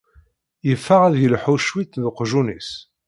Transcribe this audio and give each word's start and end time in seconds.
Yeffeɣ 0.67 1.01
ad 1.07 1.15
yelḥu 1.19 1.55
cwiṭ 1.67 1.91
d 2.01 2.03
uqjun-is. 2.09 2.71